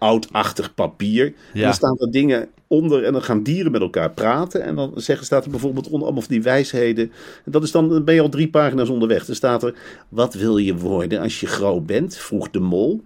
[0.00, 1.26] oudachtig papier.
[1.26, 1.64] En Ja.
[1.64, 4.62] dan staan er dingen onder en dan gaan dieren met elkaar praten.
[4.62, 7.12] En dan zeggen, staat er bijvoorbeeld onder allemaal van die wijsheden.
[7.44, 9.24] En dat is dan, dan ben je al drie pagina's onderweg.
[9.24, 9.74] Dan staat er,
[10.08, 12.16] wat wil je worden als je groot bent?
[12.16, 13.02] Vroeg de mol.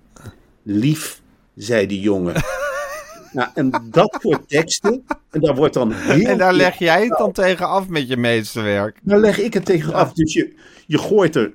[0.62, 1.20] Lief,
[1.57, 2.35] zei de jongen.
[3.33, 6.26] Nou, en dat soort teksten, en daar wordt dan heel...
[6.26, 8.98] En daar leg jij het dan tegen af met je meesterwerk.
[9.02, 10.12] Daar leg ik het tegen af.
[10.12, 10.52] Dus je,
[10.87, 11.52] je gooit er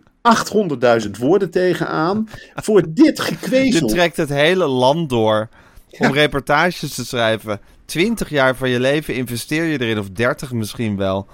[1.04, 3.88] 800.000 woorden tegenaan voor dit Je gekwezel.
[3.88, 5.50] trekt het hele land door
[5.98, 7.60] om reportages te schrijven.
[7.86, 11.28] 20 jaar van je leven investeer je erin, of 30 misschien wel.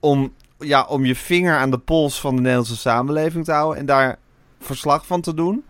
[0.00, 3.86] Om, ja, om je vinger aan de pols van de Nederlandse samenleving te houden en
[3.86, 4.18] daar
[4.60, 5.64] verslag van te doen.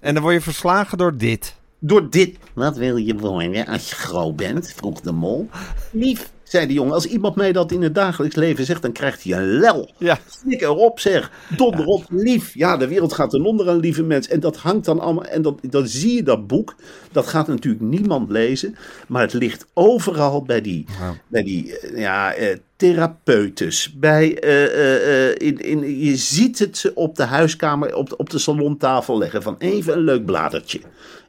[0.00, 1.56] En dan word je verslagen door dit.
[1.78, 2.36] Door dit.
[2.52, 4.72] Wat wil je worden als je groot bent?
[4.76, 5.48] vroeg de mol.
[5.92, 6.94] Lief, zei de jongen.
[6.94, 9.90] Als iemand mij dat in het dagelijks leven zegt, dan krijgt hij een lel.
[9.98, 11.30] Ja, Snik erop, zeg.
[11.56, 12.54] Donder op, lief.
[12.54, 14.32] Ja, de wereld gaat ten onder aan lieve mensen.
[14.32, 15.24] En dat hangt dan allemaal.
[15.24, 16.74] En dan, dan zie je dat boek.
[17.12, 18.76] Dat gaat natuurlijk niemand lezen.
[19.08, 20.86] Maar het ligt overal bij die,
[21.28, 23.94] bij die eh, ja, eh, therapeutes.
[23.94, 28.38] Bij, eh, in, in, je ziet het ze op de huiskamer, op de, op de
[28.38, 29.42] salontafel leggen.
[29.42, 30.80] Van even een leuk bladertje.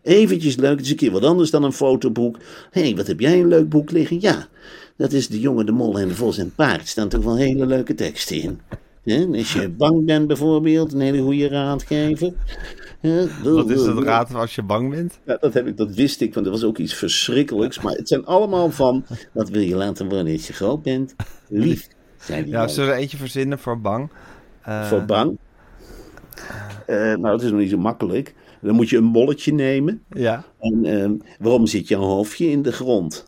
[0.03, 0.77] Eventjes leuk.
[0.77, 2.37] Het is een keer wat anders dan een fotoboek.
[2.71, 4.21] Hé, hey, wat heb jij een leuk boek liggen?
[4.21, 4.47] Ja,
[4.97, 6.81] dat is De Jongen, de Mol en de Vos en het Paard.
[6.81, 8.59] Er staan toch wel hele leuke teksten in.
[9.03, 9.25] Hè?
[9.37, 12.33] Als je bang bent bijvoorbeeld, een hele goede raadgever.
[12.99, 13.25] Hè?
[13.43, 15.19] wat is het raad als je bang bent?
[15.25, 17.81] Ja, dat, heb ik, dat wist ik, want dat was ook iets verschrikkelijks.
[17.81, 21.15] Maar het zijn allemaal van, wat wil je laten worden als je groot bent?
[21.49, 22.73] Lief, zei die Ja, jongen.
[22.73, 24.09] zullen we eentje verzinnen voor bang?
[24.61, 25.37] Eh, Voor bang.
[26.85, 28.33] Eh, nou, dat is nog niet zo makkelijk.
[28.61, 30.03] Dan moet je een molletje nemen.
[30.09, 30.43] Ja.
[30.59, 33.25] En ehm, waarom zit jouw hoofdje in de grond?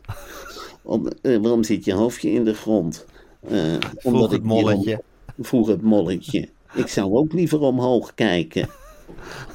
[0.90, 3.06] Om, eh, waarom zit je hoofdje in de grond?
[3.50, 3.60] Eh,
[3.98, 5.02] Vroeg het ik molletje.
[5.40, 6.50] Vroeg het molletje.
[6.74, 8.70] Ik zou ook liever omhoog kijken.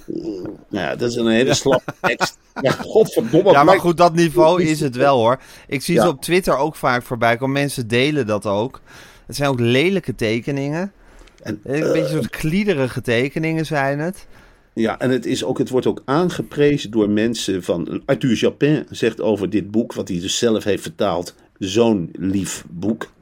[0.06, 0.24] Eh,
[0.68, 2.38] nou, dat is een hele slappe tekst.
[2.60, 3.50] Ja, godverdomme.
[3.50, 5.40] Ja, maar goed, dat niveau is het wel hoor.
[5.66, 7.60] Ik zie ze op Twitter ook vaak voorbij komen.
[7.60, 8.80] Mensen delen dat ook.
[9.26, 10.92] Het zijn ook lelijke tekeningen.
[11.42, 14.26] En, Een beetje soort kliederige tekeningen zijn het.
[14.74, 18.02] Ja, en het, is ook, het wordt ook aangeprezen door mensen van...
[18.04, 21.34] Arthur Japin zegt over dit boek, wat hij dus zelf heeft vertaald...
[21.58, 23.12] zo'n lief boek.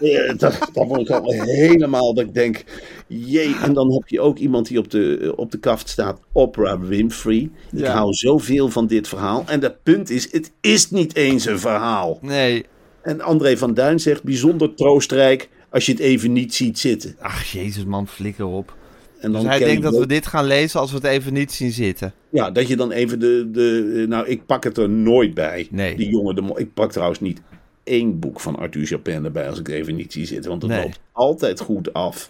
[0.00, 2.64] Ja, dat, dat word ik al helemaal dat ik denk,
[3.06, 3.54] jee.
[3.62, 7.50] En dan heb je ook iemand die op de, op de kaft staat, Oprah Winfrey.
[7.72, 7.92] Ik Ja.
[7.92, 9.44] hou zoveel van dit verhaal.
[9.46, 12.18] En dat punt is, het is niet eens een verhaal.
[12.22, 12.64] Nee.
[13.02, 17.16] En André van Duin zegt, bijzonder troostrijk als je het even niet ziet zitten.
[17.20, 18.74] Ach, jezus man, flikker op.
[19.20, 21.72] En Dus hij denkt dat we dit gaan lezen als we het even niet zien
[21.72, 22.12] zitten.
[22.28, 24.04] Ja, dat je dan even de, de...
[24.08, 25.68] Nou, ik pak het er nooit bij.
[25.70, 25.96] Nee.
[25.96, 27.40] Die jongen, de, ik pak trouwens niet
[27.84, 30.50] één boek van Arthur Chapin erbij als ik even niet zie zitten.
[30.50, 30.80] Want het Nee.
[30.82, 32.28] loopt altijd goed af.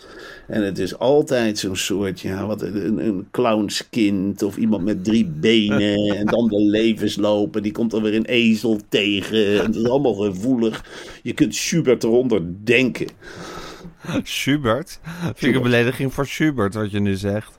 [0.48, 5.26] En het is altijd zo'n soort, ja, wat een, een clownskind of iemand met drie
[5.40, 6.16] benen.
[6.16, 7.62] en dan de levenslopen.
[7.62, 9.58] Die komt dan weer een ezel tegen.
[9.58, 10.84] En het is allemaal gevoelig.
[11.22, 13.06] Je kunt Schubert eronder denken.
[14.22, 14.98] Schubert?
[15.22, 17.58] Vind ik een belediging voor Schubert, wat je nu zegt.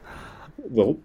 [0.69, 0.99] Waarom?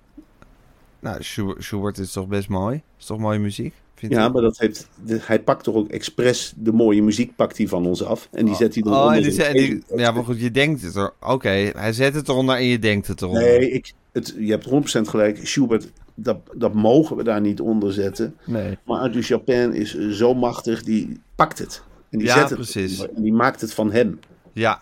[1.00, 2.83] Nou, Schubert, Schubert is toch best mooi?
[2.98, 3.74] Is toch mooie muziek?
[4.09, 7.68] Ja, maar dat heeft, de- hij pakt toch ook expres de mooie muziek pakt hij
[7.68, 8.28] van ons af.
[8.33, 10.50] En die zet hij dan Oh, onder en die, zei- die- ja, maar goed, je
[10.50, 11.12] denkt het er.
[11.20, 13.42] Oké, hij zet het eronder en je denkt het eronder.
[13.42, 15.46] Nee, ik, het, je hebt 100% gelijk.
[15.46, 18.37] Schubert, dat, dat mogen we daar niet onder zetten.
[18.46, 18.78] Nee.
[18.85, 21.83] Maar Arthur Chapin is zo machtig, die pakt het.
[22.11, 23.07] En die Ja, zet het precies.
[23.09, 24.18] En die maakt het van hem.
[24.52, 24.81] Ja,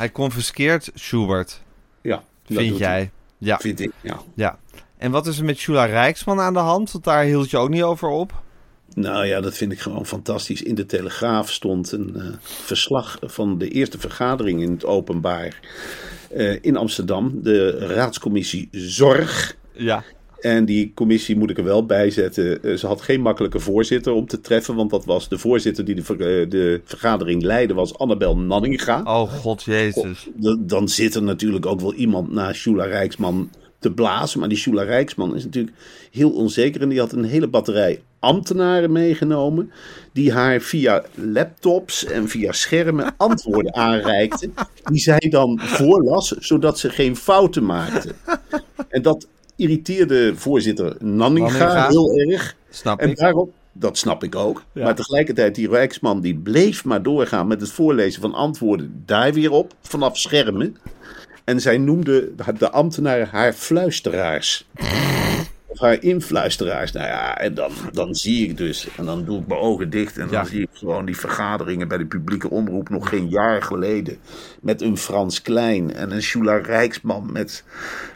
[0.00, 1.62] hij confiskeert Schubert,
[2.02, 2.88] Ja, vind jij?
[2.88, 3.10] hij.
[3.38, 4.20] Ja, Vind ik, ja.
[4.34, 4.58] ja.
[4.96, 6.92] En wat is er met Shula Rijksman aan de hand?
[6.92, 8.42] Want daar hield je ook niet over op.
[8.94, 10.62] Nou ja, dat vind ik gewoon fantastisch.
[10.62, 15.60] In de Telegraaf stond een eh, verslag van de eerste vergadering in het openbaar
[16.30, 17.42] eh, in Amsterdam.
[17.42, 19.56] De raadscommissie Zorg.
[19.72, 20.04] Ja.
[20.40, 22.62] En die commissie moet ik er wel bij zetten.
[22.62, 24.74] eh, Ze had geen makkelijke voorzitter om te treffen.
[24.74, 29.00] Want dat was de voorzitter die de, ver- eh, de vergadering leidde, was Annabel Nanninga.
[29.04, 30.28] Oh, god jezus.
[30.58, 34.40] Dan zit er natuurlijk ook wel iemand naast Shula Rijksman te blazen.
[34.40, 35.76] Maar die Shula Rijksman is natuurlijk
[36.10, 36.80] heel onzeker.
[36.80, 39.70] En die had een hele batterij ambtenaren meegenomen.
[40.12, 44.54] Die haar via laptops en via schermen antwoorden aanreikten.
[44.84, 48.12] Die zij dan voorlas, zodat ze geen fouten maakte.
[48.88, 49.26] En dat
[49.60, 51.88] irriteerde voorzitter Nanninga, Nanninga.
[51.88, 52.56] heel erg.
[52.70, 53.16] Snap En ik.
[53.16, 54.62] daarop, dat snap ik ook.
[54.72, 54.84] Ja.
[54.84, 59.50] Maar tegelijkertijd, die Rijksman die bleef maar doorgaan met het voorlezen van antwoorden daar weer
[59.50, 60.76] op, vanaf schermen.
[61.44, 64.66] En zij noemde de ambtenaren haar fluisteraars.
[65.70, 66.92] Of haar influisteraars.
[66.92, 70.18] Nou ja, en dan, dan zie ik dus, en dan doe ik mijn ogen dicht
[70.18, 70.44] en dan Ja.
[70.44, 74.18] zie ik gewoon die vergaderingen bij de publieke omroep nog geen jaar geleden.
[74.60, 77.64] Met een Frans Klein en een Shula Rijksman met,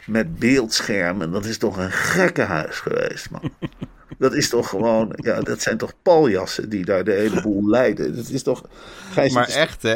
[0.05, 1.31] met beeldschermen.
[1.31, 3.41] Dat is toch een gekkenhuis geweest, man.
[4.17, 8.15] Dat is toch gewoon, ja, dat zijn toch paljassen die daar de hele boel leiden.
[8.15, 8.63] Dat is toch,
[9.11, 9.95] Gijs, Maar is echt, hè?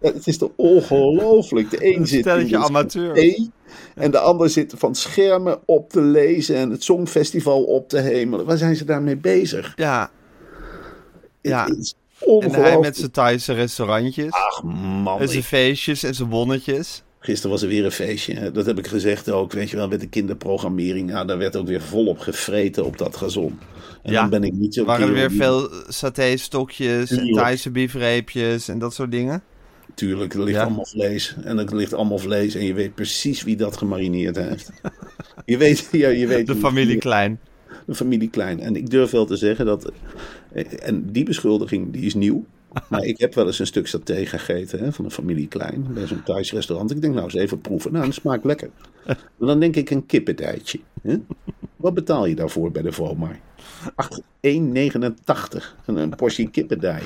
[0.00, 1.70] het is toch ongelooflijk.
[1.70, 3.18] De een zit in de amateurs.
[3.18, 3.48] E
[3.94, 8.46] en de ander zit van schermen op te lezen en het Songfestival op te hemelen.
[8.46, 9.72] Waar zijn ze daarmee bezig?
[9.76, 10.10] Ja.
[11.40, 11.68] Ja.
[12.40, 14.32] En hij met zijn Thaise restaurantjes.
[14.32, 17.02] Ach man, en zijn feestjes en zijn bonnetjes.
[17.24, 18.50] Gisteren was er weer een feestje.
[18.52, 21.10] Dat heb ik gezegd ook, weet je wel, met de kinderprogrammering.
[21.10, 23.58] Ja, daar werd ook weer volop gevreten op dat gazon.
[24.02, 24.20] En Ja.
[24.20, 24.84] dan ben ik niet zo...
[24.84, 27.32] Waren er weer die- veel saté-stokjes en.
[27.32, 29.42] Thaise biefreepjes en dat soort dingen?
[29.94, 30.64] Tuurlijk, er ligt Ja.
[30.64, 31.36] allemaal vlees.
[31.44, 34.70] En er ligt allemaal vlees en je weet precies wie dat gemarineerd heeft.
[35.44, 37.40] je weet, ja, je weet De familie Klein.
[37.86, 38.60] de familie Klein.
[38.60, 39.92] En ik durf wel te zeggen dat.
[40.52, 42.44] eh, En die beschuldiging die is nieuw.
[42.88, 45.86] Maar ik heb wel eens een stuk saté gegeten hè, van de familie Klein.
[45.92, 46.90] Bij zo'n Thais restaurant.
[46.90, 47.92] Ik denk nou eens even proeven.
[47.92, 48.70] Nou, dat smaakt lekker.
[49.06, 50.80] Maar dan denk ik een kippendijtje.
[51.02, 51.16] Hè?
[51.76, 53.38] Wat betaal je daarvoor bij de Vomar?
[53.94, 54.26] 8 1,89
[55.84, 57.02] een, een portie kippendij.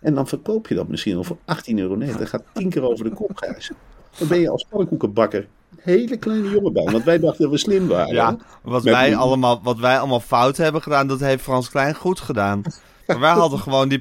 [0.00, 1.98] En dan verkoop je dat misschien al voor 18 euro.
[1.98, 3.70] Dat gaat 10 keer over de kop, Gijs.
[4.18, 6.84] Dan ben je als pannenkoekenbakker een hele kleine jongen bij.
[6.84, 8.14] Want wij dachten dat we slim waren.
[8.14, 11.94] Ja, wat Met wij, allemaal, wat wij allemaal fout hebben gedaan, dat heeft Frans Klein
[11.94, 12.62] goed gedaan.
[13.06, 13.98] Maar wij hadden gewoon die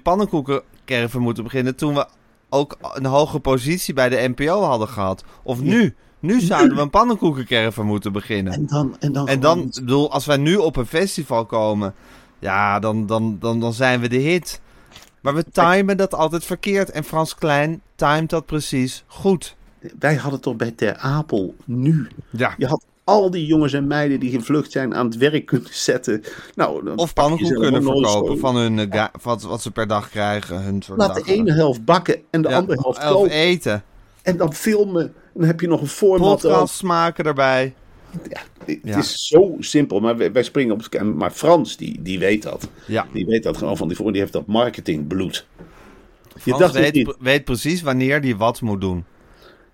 [0.85, 2.05] pannenkoekenkerven moeten beginnen toen we
[2.49, 5.23] ook een hoge positie bij de NPO hadden gehad.
[5.43, 5.95] Of nu.
[6.19, 8.53] Nu zouden we een pannenkoekenkerven moeten beginnen.
[8.53, 11.93] En dan, en dan, En dan, gewoon- bedoel, als wij nu op een festival komen,
[12.39, 14.61] ja, dan, dan, dan, dan zijn we de hit.
[15.21, 16.89] Maar we timen dat altijd verkeerd.
[16.91, 19.55] En Frans Klein timet dat precies goed.
[19.99, 22.07] Wij hadden toch bij Ter Apel nu.
[22.29, 22.53] Ja.
[22.57, 26.23] Je had al die jongens en meiden die gevlucht zijn aan het werk kunnen zetten.
[26.55, 30.09] Nou, dan Of je pannenkoek kunnen verkopen van hun, eh, wat, wat ze per dag
[30.09, 30.61] krijgen.
[30.61, 33.31] Hun soort Laat de ene helft bakken en de Ja, andere helft koken.
[33.31, 33.83] eten.
[34.21, 35.13] En dan filmen.
[35.33, 36.41] Dan heb je nog een format.
[36.41, 37.73] Podcasts maken erbij.
[38.29, 38.97] Ja, het Ja.
[38.97, 39.99] is zo simpel.
[39.99, 41.15] Maar wij, wij springen op het.
[41.15, 42.67] Maar Frans, die, die weet dat.
[42.87, 43.07] Ja.
[43.13, 44.11] Die weet dat gewoon van die voor.
[44.11, 45.45] Die heeft dat marketingbloed.
[46.33, 47.15] Je Frans dacht het weet, niet.
[47.19, 49.05] weet precies wanneer die wat moet doen.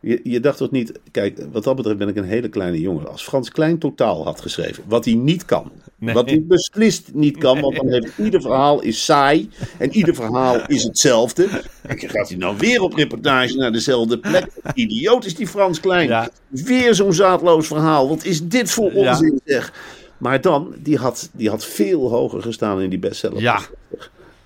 [0.02, 3.08] Je, je dacht toch niet, kijk, wat dat betreft ben ik een hele kleine jongen.
[3.10, 5.72] Als Frans Klein totaal had geschreven, wat hij niet kan.
[5.98, 6.14] Nee.
[6.14, 10.62] Wat hij beslist niet kan, want dan heeft ieder verhaal is saai en ieder verhaal
[10.68, 11.48] is hetzelfde.
[11.82, 14.48] En gaat hij nou weer op reportage naar dezelfde plek?
[14.74, 16.08] Idioot is die Frans Klein.
[16.08, 16.30] Ja.
[16.48, 18.10] Weer zo'n zaadloos verhaal.
[18.10, 19.10] Wat is dit voor Ja.
[19.12, 19.74] onzin zeg.
[20.18, 23.42] Maar dan, die had, die had veel hoger gestaan in die bestseller.
[23.42, 23.60] Ja.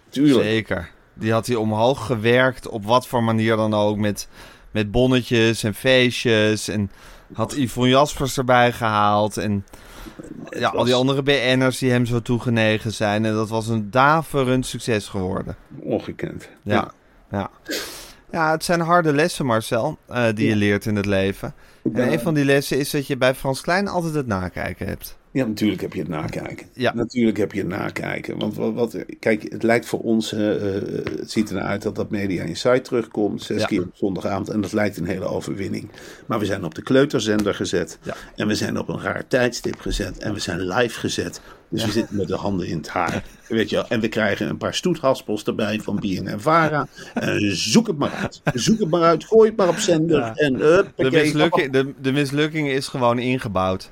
[0.10, 0.44] Tuurlijk.
[0.44, 0.89] Zeker.
[1.13, 3.98] Die had hij omhoog gewerkt, op wat voor manier dan ook.
[3.98, 4.28] Met,
[4.73, 6.67] met bonnetjes en feestjes.
[6.67, 6.91] En
[7.33, 9.38] had Yvonne Jaspers erbij gehaald.
[9.38, 9.65] En
[10.49, 13.25] ja, al die andere BN'ers die hem zo toegenegen zijn.
[13.25, 15.55] En dat was een daverend succes geworden.
[15.79, 16.49] Ongekend.
[16.63, 16.91] Ja.
[17.31, 17.49] Ja,
[18.31, 21.53] ja het zijn harde lessen, Marcel, eh, die je leert in het leven.
[21.83, 25.17] En een van die lessen is dat je bij Frans Klein altijd het nakijken hebt.
[25.34, 26.67] Ja, natuurlijk heb je het nakijken.
[26.74, 26.93] Ja.
[26.93, 28.38] Natuurlijk heb je het nakijken.
[28.39, 30.84] Want wat, wat, kijk, het lijkt voor ons, eh, eh,
[31.19, 33.43] het ziet ernaar uit dat dat media in je site terugkomt.
[33.43, 33.67] Zes Ja.
[33.67, 34.50] keer op zondagavond.
[34.50, 35.89] En dat lijkt een hele overwinning.
[36.26, 37.98] Maar we zijn op de kleuterzender gezet.
[38.02, 38.15] Ja.
[38.36, 40.17] En we zijn op een raar tijdstip gezet.
[40.17, 41.41] En we zijn live gezet.
[41.69, 43.24] Dus we zitten met de handen in het haar.
[43.48, 43.88] Weet je wel.
[43.88, 46.88] En we krijgen een paar stoethaspels erbij van BNN Vara.
[47.13, 48.41] En zoek het maar uit.
[48.54, 49.26] Zoek het maar uit.
[49.26, 50.32] Gooi het maar op zender.
[50.36, 51.24] En, De huppakee.
[51.24, 53.89] mislukking, de, de mislukking is gewoon ingebouwd.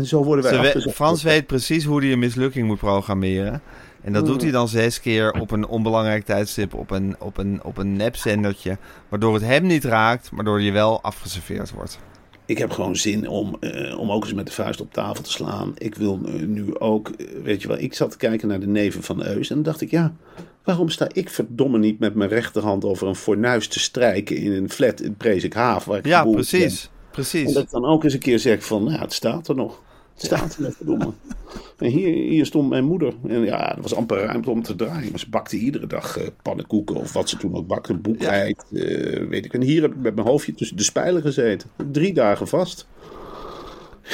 [0.00, 0.94] En zo worden wij afgezet.
[0.94, 3.62] Frans weet precies hoe hij een mislukking moet programmeren.
[4.02, 7.60] En dat doet hij dan zes keer op een onbelangrijk tijdstip op een, op een,
[7.62, 8.78] op een nepzendertje.
[9.08, 11.98] Waardoor het hem niet raakt, maar door je wel afgeserveerd wordt.
[12.46, 15.30] Ik heb gewoon zin om, eh, om ook eens met de vuist op tafel te
[15.30, 15.72] slaan.
[15.78, 18.66] Ik wil eh, nu ook, eh, weet je wel, ik zat te kijken naar de
[18.66, 19.48] neven van Eus.
[19.48, 20.12] En dan dacht ik, ja,
[20.64, 24.70] waarom sta ik verdomme niet met mijn rechterhand over een fornuis te strijken in een
[24.70, 25.16] flat in?
[25.18, 26.80] Waar ik Ja, precies.
[26.82, 26.90] ben?
[26.92, 27.52] En Precies.
[27.52, 29.82] dat ik dan ook eens een keer zeg van, nou, het staat er nog.
[30.22, 31.12] Staat er verdomme.
[31.78, 33.14] En hier, hier stond mijn moeder.
[33.28, 35.10] En ja, er was amper ruimte om te draaien.
[35.10, 37.94] Maar ze bakte iedere dag eh, pannenkoeken of wat ze toen ook bakte.
[37.94, 39.54] Boekheid, eh, weet ik.
[39.54, 41.70] En hier heb ik met mijn hoofdje tussen de spijlen gezeten.
[41.92, 42.86] Drie dagen vast.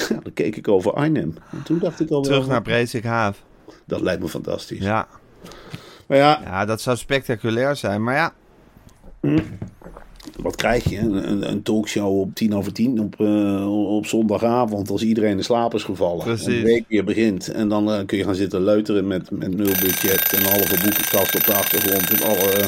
[0.09, 1.35] Ja, dan keek ik over Arnhem.
[1.51, 3.43] En toen dacht ik al wel, Terug naar Breesikhaaf.
[3.85, 4.79] dat lijkt me fantastisch.
[4.79, 5.09] Ja.
[6.07, 8.03] Maar ja, ja, dat zou spectaculair zijn.
[8.03, 8.33] Maar ja,
[10.43, 10.99] wat krijg je?
[10.99, 15.75] Een, een- talkshow op tien over tien op, eh, op zondagavond als iedereen in slaap
[15.75, 16.25] is gevallen.
[16.25, 16.47] Precies.
[16.47, 17.49] En de week weer begint.
[17.53, 20.75] En dan eh, kun je gaan zitten leuteren met, met nul budget en een halve
[20.83, 22.11] boekenkast op de achtergrond.
[22.11, 22.67] En alle eh,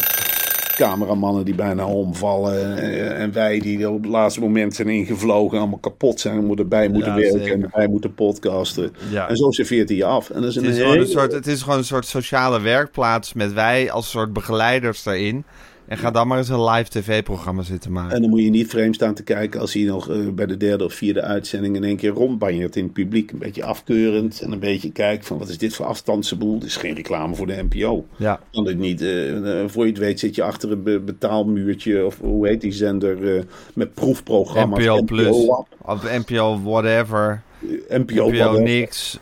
[0.74, 2.76] cameramannen die bijna omvallen.
[3.16, 6.36] en wij die op het laatste moment zijn ingevlogen, allemaal kapot zijn.
[6.38, 7.54] En moeten erbij moeten Ja, werken zeker.
[7.54, 8.92] en erbij moeten podcasten.
[9.10, 9.28] Ja.
[9.28, 10.30] En zo serveert hij je af.
[10.30, 11.04] En dat is een het is, gewoon hele...
[11.04, 15.44] een soort, het is gewoon een soort sociale werkplaats met wij als soort begeleiders daarin.
[15.88, 18.14] En ga dan maar eens een live tv-programma zitten maken.
[18.14, 20.56] En dan moet je niet vreemd staan te kijken als hij nog eh, bij de
[20.56, 23.30] derde of vierde uitzending in één keer rondbanjert in het publiek.
[23.30, 26.58] Een beetje afkeurend en een beetje kijkt van wat is dit voor afstandsboel.
[26.58, 28.04] Dit is geen reclame voor de NPO.
[28.16, 28.40] Ja.
[28.52, 32.06] Kan dit niet, eh, eh, voor je het weet zit je achter een be- betaalmuurtje
[32.06, 34.78] of hoe heet die zender met proefprogramma's.
[34.84, 35.36] NPO Plus.
[35.82, 37.42] Of NPO whatever.
[37.88, 38.62] NPO, NPO whatever.
[38.62, 39.18] niks.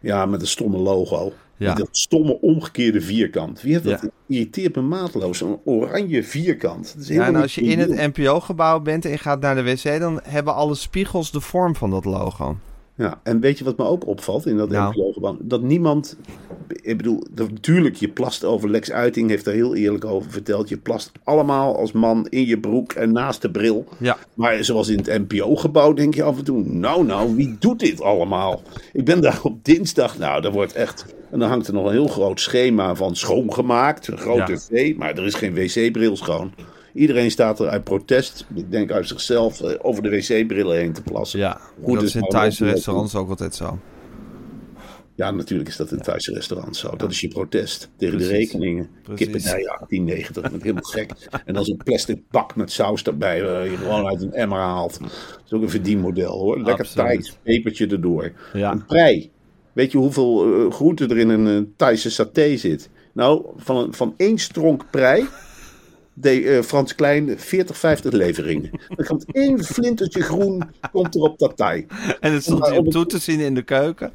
[0.00, 1.32] Ja, met een stomme logo.
[1.62, 1.74] Ja.
[1.74, 3.60] Dat stomme omgekeerde vierkant.
[3.62, 4.00] Wie heeft dat?
[4.02, 4.08] Ja.
[4.26, 5.40] irriteert me mateloos.
[5.40, 6.92] Een oranje vierkant.
[6.96, 8.16] Dat is Ja, en als je in het.
[8.16, 11.90] NPO-gebouw bent en je gaat naar de wc, dan hebben alle spiegels de vorm van
[11.90, 12.56] dat logo.
[12.94, 14.90] Ja, en weet je wat me ook opvalt in dat Nou.
[14.94, 15.36] NPO-gebouw?
[15.40, 16.16] Dat niemand,
[16.82, 20.68] ik bedoel, dat, natuurlijk, je plast over Lex Uiting, heeft er heel eerlijk over verteld.
[20.68, 23.84] Je plast allemaal als man in je broek en naast de bril.
[23.98, 24.16] Ja.
[24.34, 28.00] Maar zoals in het NPO-gebouw denk je af en toe, nou nou, wie doet dit
[28.00, 28.62] allemaal?
[28.92, 31.92] Ik ben daar op dinsdag, nou, daar wordt echt, en dan hangt er nog een
[31.92, 34.58] heel groot schema van schoongemaakt, een grote Ja.
[34.58, 36.54] tv, maar er is geen wc-bril schoon.
[36.94, 41.02] Iedereen staat er uit protest, ik denk uit zichzelf, eh, over de wc-brillen heen te
[41.02, 41.38] plassen.
[41.38, 43.78] Ja, Goed, dat dus is in nou, Thaise dat- restaurants ook altijd zo.
[45.14, 46.96] Ja, natuurlijk is dat in Thaise restaurant zo.
[46.96, 48.88] Dat is je protest tegen de rekeningen.
[49.02, 49.26] Precies.
[49.26, 51.10] Kippen, ja, 1890, met helemaal gek.
[51.44, 54.98] En dan zo'n plastic bak met saus erbij, waar je gewoon uit een emmer haalt.
[55.00, 55.10] Dat
[55.46, 56.60] is ook een verdienmodel hoor.
[56.62, 56.92] Lekker.
[56.94, 58.32] Thais, pepertje erdoor.
[58.52, 58.72] Ja.
[58.72, 59.30] Een prei.
[59.72, 62.88] Weet je hoeveel eh, groente er in een eh, Thaise saté zit?
[63.12, 65.26] Nou, van, een, van één stronk prei
[66.14, 68.70] deed eh, Frans Klein 40, 50 leveringen.
[68.96, 71.86] Er komt één flintertje groen, komt er op dat thai.
[72.20, 74.12] En het stond het- toe te zien in de keuken.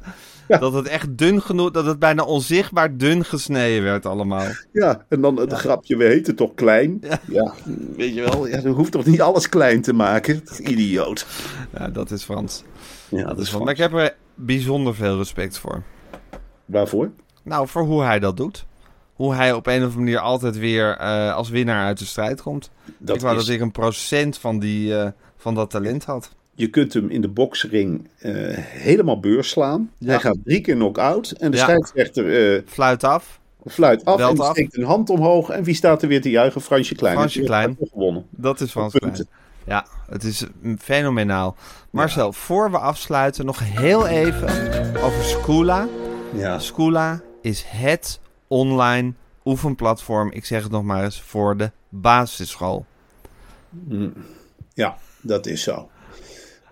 [0.48, 0.58] Ja.
[0.58, 4.46] Dat het echt dun genoeg, dat het bijna onzichtbaar dun gesneden werd allemaal.
[4.72, 7.00] Ja, en dan het grapje, we heten toch klein?
[7.28, 7.54] Ja,
[7.96, 10.42] weet je wel, ja, je hoeft toch niet alles klein te maken?
[10.62, 11.26] Idioot.
[11.78, 12.62] Ja, dat is Frans.
[13.08, 13.64] Ja, Dat is Frans.
[13.64, 15.82] Maar ik heb er bijzonder veel respect voor.
[16.64, 17.10] Waarvoor?
[17.42, 18.66] Nou, voor hoe hij dat doet.
[19.14, 22.42] Hoe hij op een of andere manier altijd weer eh, als winnaar uit de strijd
[22.42, 22.70] komt.
[22.98, 26.30] Dat ik wou is- dat ik een procent van, die, eh, van dat talent had.
[26.54, 29.90] Je kunt hem in de boksring eh, helemaal beurs slaan.
[29.98, 30.08] Ja.
[30.08, 31.30] Hij gaat drie keer knock-out.
[31.30, 31.62] En de Ja.
[31.62, 33.40] scheidsrechter Fluit af.
[33.66, 34.50] fluit af Belt en af.
[34.50, 35.48] steekt een hand omhoog.
[35.50, 36.60] En wie staat er weer te juichen?
[36.60, 37.16] Fransje Klein.
[37.16, 37.76] Fransje Klein.
[37.80, 38.26] gewonnen.
[38.30, 38.92] Dat is Frans.
[38.94, 39.26] Klein.
[39.68, 41.56] Ja, het is mm, fenomenaal.
[41.90, 44.48] Marcel, voor we afsluiten nog heel even
[45.02, 45.88] over Scula.
[46.34, 46.58] Ja.
[46.58, 49.12] Scula is het online
[49.44, 52.86] oefenplatform, ik zeg het nog maar eens, voor de basisschool.
[54.74, 55.88] Ja, dat is zo.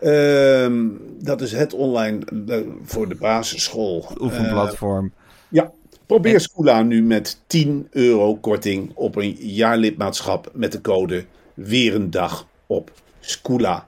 [0.00, 0.86] Ehm,
[1.20, 4.06] dat is het online eh, voor de basisschool.
[4.20, 5.12] Oefenplatform.
[5.48, 5.72] Ja,
[6.06, 12.10] probeer Scula nu met 10 euro korting op een jaarlidmaatschap met de code weer een
[12.10, 13.84] dag op scula.nl.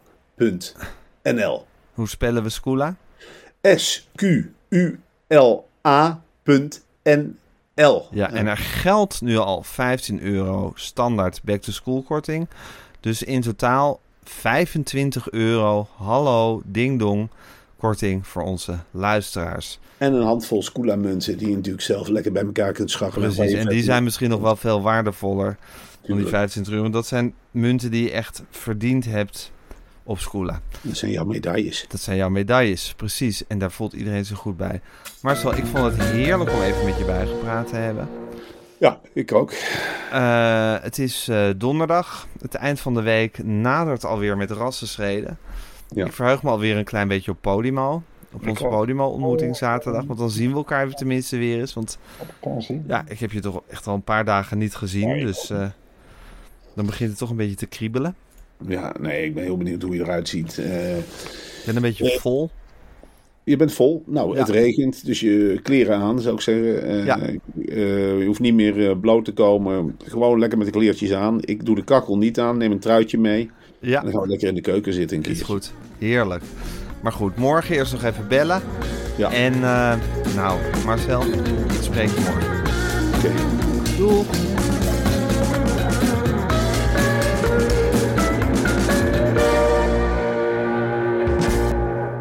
[1.94, 2.96] Hoe spellen we Scula?
[3.62, 4.48] S-Q-U-L-A.nl.
[8.10, 12.48] Ja, en er geldt nu al 15 euro standaard back-to-school korting.
[13.00, 17.28] Dus in totaal 25 euro, hallo, ding dong,
[17.78, 19.78] korting voor onze luisteraars.
[19.98, 23.34] En een handvol Scula munten die je natuurlijk zelf lekker bij elkaar kunt scharrelen.
[23.34, 25.56] Precies, en die zijn misschien nog wel veel waardevoller
[26.16, 26.82] die 25 euro.
[26.82, 29.52] Want dat zijn munten die je echt verdiend hebt
[30.02, 30.60] op Scula.
[30.82, 31.84] Dat zijn jouw medailles.
[31.88, 33.46] Dat zijn jouw medailles, precies.
[33.46, 34.80] En daar voelt iedereen zich goed bij.
[35.22, 38.08] Marcel, ik vond het heerlijk om even met je bijgepraat te hebben.
[38.78, 39.52] Ja, ik ook.
[40.12, 42.26] Uh, het is uh, donderdag.
[42.40, 45.38] Het eind van de week nadert alweer met rassenschreden.
[45.88, 46.06] Ja.
[46.06, 48.02] Ik verheug me alweer een klein beetje op Podimo.
[48.32, 48.64] Op onze.
[48.64, 50.04] Podimo-ontmoeting zaterdag.
[50.04, 51.74] Want dan zien we elkaar tenminste weer eens.
[51.74, 51.98] Want
[52.86, 55.18] ja, ik heb je toch echt al een paar dagen niet gezien.
[55.18, 55.66] Dus uh,
[56.78, 58.14] dan begint het toch een beetje te kriebelen.
[58.68, 60.56] Ja, nee, ik ben heel benieuwd hoe je eruit ziet.
[60.60, 61.04] Uh, ik
[61.66, 62.50] ben een beetje vol.
[63.44, 64.02] Je bent vol.
[64.06, 64.38] Nou, Ja.
[64.38, 66.82] het regent, dus je kleren aan, zou ik zeggen.
[66.82, 67.18] Eh, Ja.
[67.20, 67.34] eh,
[68.18, 69.96] je hoeft niet meer eh, bloot te komen.
[70.04, 71.38] Gewoon lekker met de kleertjes aan.
[71.40, 73.50] Ik doe de kakkel niet aan, neem een truitje mee.
[73.80, 75.32] Ja, En dan gaan we lekker in de keuken zitten een keer.
[75.32, 75.72] is goed.
[75.98, 76.42] Heerlijk.
[77.02, 78.62] Maar goed, morgen eerst nog even bellen.
[79.16, 79.32] Ja.
[79.32, 79.94] En uh,
[80.36, 82.56] nou, Marcel, ik spreek je morgen.
[83.16, 83.32] Oké.
[83.96, 84.24] Doei.